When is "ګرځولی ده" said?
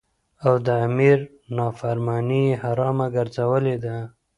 3.15-3.95